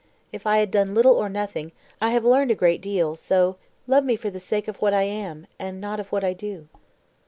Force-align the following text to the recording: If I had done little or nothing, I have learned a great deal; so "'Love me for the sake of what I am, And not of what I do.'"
If 0.31 0.47
I 0.47 0.57
had 0.57 0.71
done 0.71 0.95
little 0.95 1.13
or 1.13 1.29
nothing, 1.29 1.73
I 2.01 2.09
have 2.09 2.25
learned 2.25 2.49
a 2.49 2.55
great 2.55 2.81
deal; 2.81 3.15
so 3.15 3.57
"'Love 3.85 4.03
me 4.03 4.15
for 4.15 4.31
the 4.31 4.39
sake 4.39 4.67
of 4.67 4.77
what 4.81 4.95
I 4.95 5.03
am, 5.03 5.45
And 5.59 5.79
not 5.79 5.99
of 5.99 6.11
what 6.11 6.23
I 6.23 6.33
do.'" 6.33 6.69